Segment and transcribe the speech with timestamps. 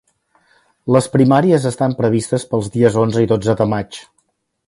[0.95, 4.01] Les primàries estan previstes pels dies onze i dotze de maig.